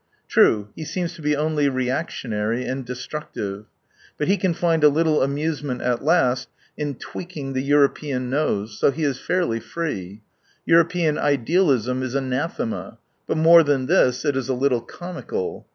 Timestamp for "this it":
13.85-14.35